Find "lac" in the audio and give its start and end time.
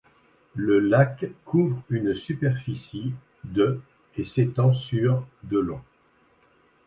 0.79-1.25